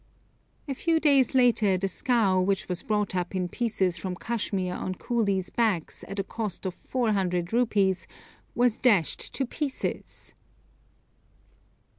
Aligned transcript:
A 0.67 0.73
few 0.73 0.99
days 0.99 1.35
later 1.35 1.77
the 1.77 1.87
scow, 1.87 2.41
which 2.41 2.67
was 2.67 2.81
brought 2.81 3.15
up 3.15 3.35
in 3.35 3.47
pieces 3.47 3.97
from 3.97 4.15
Kashmir 4.15 4.73
on 4.73 4.95
coolies' 4.95 5.51
backs 5.51 6.03
at 6.07 6.17
a 6.17 6.23
cost 6.23 6.65
of 6.65 6.73
four 6.73 7.11
hundred 7.13 7.53
rupees, 7.53 8.07
was 8.55 8.77
dashed 8.77 9.31
to 9.35 9.45
pieces! 9.45 10.33